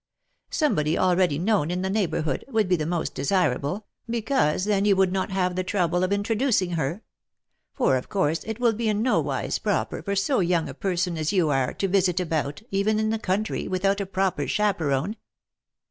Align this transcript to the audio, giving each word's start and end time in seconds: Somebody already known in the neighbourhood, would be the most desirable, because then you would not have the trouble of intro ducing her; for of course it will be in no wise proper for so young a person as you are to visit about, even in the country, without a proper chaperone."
Somebody 0.49 0.97
already 0.97 1.37
known 1.37 1.69
in 1.69 1.83
the 1.83 1.89
neighbourhood, 1.91 2.43
would 2.47 2.67
be 2.67 2.75
the 2.75 2.87
most 2.87 3.13
desirable, 3.13 3.85
because 4.09 4.65
then 4.65 4.83
you 4.83 4.95
would 4.95 5.11
not 5.11 5.29
have 5.29 5.55
the 5.55 5.63
trouble 5.63 6.03
of 6.03 6.11
intro 6.11 6.35
ducing 6.35 6.73
her; 6.73 7.03
for 7.75 7.97
of 7.97 8.09
course 8.09 8.43
it 8.45 8.59
will 8.59 8.73
be 8.73 8.89
in 8.89 9.03
no 9.03 9.19
wise 9.21 9.59
proper 9.59 10.01
for 10.01 10.15
so 10.15 10.39
young 10.39 10.67
a 10.67 10.73
person 10.73 11.19
as 11.19 11.31
you 11.31 11.51
are 11.51 11.71
to 11.75 11.87
visit 11.87 12.19
about, 12.19 12.63
even 12.71 12.97
in 12.97 13.11
the 13.11 13.19
country, 13.19 13.67
without 13.67 14.01
a 14.01 14.07
proper 14.07 14.47
chaperone." 14.47 15.17